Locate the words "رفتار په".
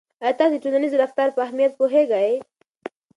1.03-1.39